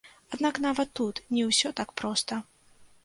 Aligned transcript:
Аднак 0.35 0.55
нават 0.63 0.89
тут 0.99 1.21
не 1.35 1.43
ўсё 1.49 1.73
так 1.81 1.93
проста. 2.03 2.43